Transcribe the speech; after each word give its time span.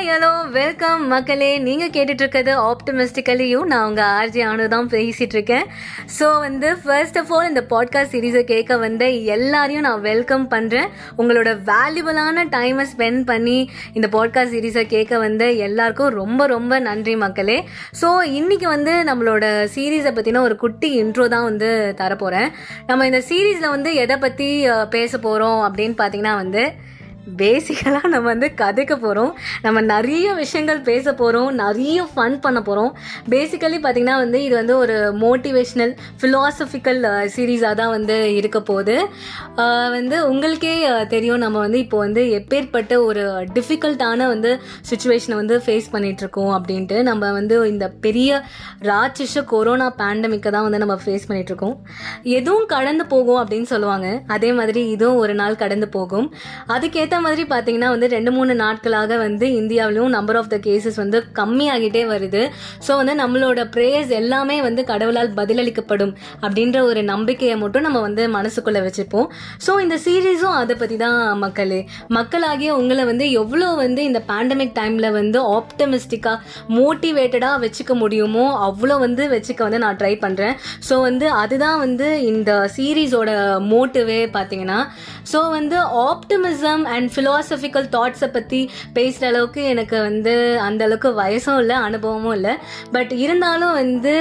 Hi 0.00 0.12
hello 0.12 0.34
welcome 0.52 1.02
மக்களே. 1.12 1.48
நீங்கள் 1.64 1.90
கேட்டுட்ருக்கிறது 1.94 2.52
ஆப்டமிஸ்டிக்கலியும் 2.68 3.66
நான் 3.70 3.86
உங்கள் 3.88 4.10
ஆர்ஜி 4.18 4.40
ஆனு 4.50 4.66
தான் 4.74 4.88
பேசிகிட்டு 4.94 5.34
இருக்கேன். 5.36 5.66
ஸோ 6.18 6.26
வந்து 6.44 6.68
ஃபர்ஸ்ட் 6.82 7.18
ஆஃப் 7.20 7.32
ஆல் 7.36 7.48
இந்த 7.48 7.62
பாட்காஸ்ட் 7.72 8.12
சீரீஸை 8.14 8.42
கேட்க 8.52 8.78
வந்த 8.84 9.04
எல்லாரையும் 9.34 9.84
நான் 9.88 10.04
வெல்கம் 10.08 10.46
பண்ணுறேன் 10.54 10.88
உங்களோட 11.20 11.50
வேல்யூபிளான 11.70 12.46
டைமை 12.56 12.86
ஸ்பெண்ட் 12.92 13.22
பண்ணி 13.32 13.58
இந்த 13.92 14.08
பாட்காஸ்ட் 14.16 14.54
சீரீஸை 14.56 14.84
கேட்க 14.94 15.18
வந்த 15.18 15.50
எல்லாருக்கும் 15.68 16.14
ரொம்ப 16.20 16.46
ரொம்ப 16.46 16.78
நன்றி 16.88 17.16
மக்களே. 17.24 17.58
ஸோ 18.02 18.10
இன்றைக்கி 18.40 18.68
வந்து 18.76 18.94
நம்மளோட 19.10 19.44
சீரீஸை 19.76 20.12
பற்றின 20.12 20.42
ஒரு 20.48 20.56
குட்டி 20.56 20.90
இன்ட்ரோ 21.02 21.26
தான் 21.28 21.48
வந்து 21.50 21.70
தரப்போகிறேன் 22.02 22.48
நம்ம 22.86 23.10
இந்த 23.10 23.22
சீரீஸில் 23.30 23.74
வந்து 23.76 23.92
எதை 24.04 24.18
பற்றி 24.18 24.48
பேச 24.90 25.12
போகிறோம் 25.18 25.60
அப்படின்னு 25.68 25.98
பார்த்தீங்கன்னா 26.00 26.36
வந்து 26.36 26.64
பேசிக்கலாக 27.40 28.08
நம்ம 28.12 28.26
வந்து 28.32 28.48
கதைக்க 28.60 28.92
போகிறோம் 28.96 29.32
நம்ம 29.64 29.78
நிறைய 29.90 30.26
விஷயங்கள் 30.40 30.80
பேச 30.88 31.12
போகிறோம் 31.20 31.50
நிறைய 31.62 31.98
ஃபன் 32.12 32.36
பண்ண 32.44 32.58
போகிறோம் 32.68 32.92
பேசிக்கலி 33.34 33.78
பார்த்திங்கன்னா 33.84 34.16
வந்து 34.24 34.38
இது 34.46 34.54
வந்து 34.60 34.74
ஒரு 34.82 34.96
மோட்டிவேஷ்னல் 35.24 35.92
ஃபிலாசபிக்கல் 36.20 37.00
சீரீஸாக 37.34 37.74
தான் 37.80 37.92
வந்து 37.96 38.16
இருக்க 38.38 38.58
போகுது. 38.70 38.96
வந்து 39.96 40.16
உங்களுக்கே 40.30 40.74
தெரியும் 41.14 41.42
நம்ம 41.44 41.58
வந்து 41.66 41.78
இப்போ 41.84 41.98
வந்து 42.04 42.24
எப்பேற்பட்ட 42.38 42.94
ஒரு 43.08 43.24
டிஃபிகல்ட்டான 43.56 44.28
வந்து 44.32 44.52
சுச்சுவேஷனை 44.90 45.38
வந்து 45.42 45.58
ஃபேஸ் 45.66 45.88
பண்ணிகிட்ருக்கோம் 45.94 46.52
அப்படின்ட்டு. 46.58 46.98
நம்ம 47.10 47.32
வந்து 47.38 47.56
இந்த 47.72 47.88
பெரிய 48.06 48.42
ராட்சச 48.90 49.44
கொரோனா 49.52 49.88
பேண்டமிக்கை 50.02 50.52
தான் 50.56 50.66
வந்து 50.68 50.82
நம்ம 50.84 50.98
ஃபேஸ் 51.04 51.28
பண்ணிகிட்ருக்கோம் 51.28 51.76
எதுவும் 52.38 52.68
கடந்து 52.74 53.06
போகும் 53.14 53.40
அப்படின்னு 53.42 53.70
சொல்லுவாங்க. 53.74 54.08
அதே 54.36 54.52
மாதிரி 54.60 54.82
இதுவும் 54.96 55.20
ஒரு 55.24 55.34
நாள் 55.42 55.60
கடந்து 55.64 55.88
போகும். 55.98 56.28
அதுக்கேற்ற 56.76 57.09
மாதிரி 57.18 57.44
பார்த்தீங்கன்னா 57.52 57.88
வந்து 57.94 58.08
ரெண்டு 58.14 58.30
மூணு 58.36 58.52
நாட்களாக 58.54 59.16
வந்து 59.16 59.46
இந்தியாவிலும் 59.60 60.12
நம்பர் 60.16 60.38
ஆஃப் 60.40 60.50
த 60.52 60.56
கேசஸ் 60.66 60.98
வந்து 61.02 61.18
கம்மியாகிட்டே 61.38 62.02
வருது. 62.12 62.42
ஸோ 62.86 62.90
வந்து 63.00 63.14
நம்மளோட 63.22 63.60
ப்ரேயர்ஸ் 63.74 64.12
எல்லாமே 64.20 64.56
வந்து 64.68 64.84
கடவுளால் 64.84 65.30
பதிலளிக்கப்படும் 65.40 66.12
அப்படின்ற 66.42 66.78
ஒரு 66.90 67.02
நம்பிக்கையை 67.12 67.56
மட்டும் 67.62 67.86
நம்ம 67.88 68.00
வந்து 68.00 68.24
மனசுக்குள்ளே 68.36 68.82
வச்சுப்போம். 68.86 69.28
ஸோ 69.66 69.74
இந்த 69.84 69.98
சீரீஸும் 70.06 70.58
அதை 70.60 70.76
பற்றி 70.76 70.98
தான் 71.04 71.18
மக்களே. 71.38 71.80
மக்களாகிய 72.18 72.70
உங்களை 72.80 73.04
வந்து 73.10 73.26
எவ்வளோ 73.42 73.68
வந்து 73.74 74.00
இந்த 74.10 74.22
பேண்டமிக் 74.30 74.76
டைமில் 74.78 75.08
வந்து 75.10 75.38
ஆப்டமிஸ்டிக்காக 75.56 76.38
மோட்டிவேட்டடாக 76.78 77.62
வச்சுக்க 77.64 77.92
முடியுமோ 77.94 78.46
அவ்வளோ 78.68 78.96
வந்து 78.98 79.22
வச்சுக்க 79.34 79.60
வந்து 79.68 79.82
நான் 79.84 79.98
ட்ரை 80.00 80.14
பண்ணுறேன் 80.24 80.54
ஸோ 80.88 80.94
வந்து 81.08 81.26
அதுதான் 81.42 81.78
வந்து 81.84 82.08
இந்த 82.30 82.50
சீரீஸோட 82.76 83.30
மோட்டிவே 83.70 84.20
பார்த்தீங்கன்னா 84.36 84.78
ஸோ 85.32 85.40
வந்து 85.50 85.76
ஆப்டிமிசம் 86.04 86.82
அண்ட் 86.94 86.99
அண்ட் 87.00 87.12
ஃபிலாசபிக்கல் 87.16 87.86
தாட்ஸை 87.96 88.30
பற்றி 88.38 88.62
பேசுகிற 88.98 89.28
அளவுக்கு 89.32 89.60
எனக்கு 89.74 89.96
வந்து 90.08 90.34
அந்த 90.68 90.80
அளவுக்கு 90.88 91.12
வயசும் 91.22 91.58
இல்லை 91.62 91.76
அனுபவமும் 91.88 92.36
இல்லை. 92.38 92.54
பட் 92.96 93.12
இருந்தாலும் 93.24 93.74
வந்து 93.82 94.14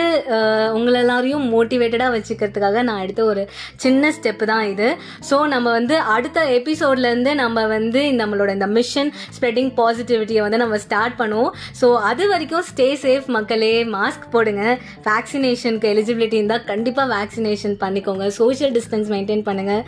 உங்களை 0.78 0.98
எல்லாரையும் 1.04 1.46
மோட்டிவேட்டடாக 1.54 2.12
வச்சுக்கிறதுக்காக 2.16 2.84
நான் 2.90 3.02
எடுத்த 3.06 3.22
ஒரு 3.32 3.44
சின்ன 3.84 4.12
ஸ்டெப்பு 4.18 4.46
தான் 4.52 4.66
இது. 4.74 4.90
ஸோ 5.30 5.36
நம்ம 5.54 5.68
வந்து 5.78 5.96
அடுத்த 6.16 6.40
எபிசோட்லேருந்து 6.58 7.32
நம்ம 7.44 7.66
வந்து 7.76 8.02
நம்மளோட 8.22 8.50
இந்த 8.58 8.68
மிஷன் 8.78 9.10
ஸ்ப்ரெட்டிங் 9.38 9.72
பாசிட்டிவிட்டியை 9.80 10.42
வந்து 10.46 10.62
நம்ம 10.64 10.78
ஸ்டார்ட் 10.86 11.18
பண்ணுவோம். 11.22 11.52
ஸோ 11.82 11.90
அது 12.10 12.24
வரைக்கும் 12.34 12.66
ஸ்டே 12.72 12.88
சேஃப் 13.06 13.28
மக்களே. 13.38 13.74
மாஸ்க் 13.96 14.26
போடுங்க. 14.36 14.64
வேக்சினேஷனுக்கு 15.10 15.92
எலிஜிபிலிட்டி 15.94 16.40
இருந்தால் 16.40 16.66
கண்டிப்பாக 16.72 17.08
வேக்சினேஷன் 17.16 17.76
பண்ணிக்கோங்க. 17.84 18.28
சோஷியல் 18.40 18.74
டிஸ்டன்ஸ் 18.78 19.12
மெயின்டைன் 19.16 19.44
பண்ணுங்கள் 19.50 19.84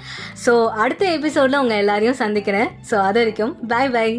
ஸோ 0.45 0.53
அடுத்த 0.83 1.03
எபிசோடில் 1.17 1.59
உங்கள் 1.63 1.81
எல்லாரையும் 1.83 2.19
சந்திக்கிறேன். 2.23 2.69
ஸோ 2.89 2.95
அது 3.07 3.19
வரைக்கும் 3.19 3.53
பாய் 3.67 3.91
பாய் 3.91 4.15